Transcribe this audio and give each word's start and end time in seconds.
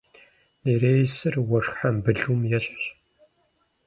Нереисыр 0.63 1.35
уэшх 1.49 1.73
хьэмбылум 1.79 2.41
ещхьщ. 2.57 2.85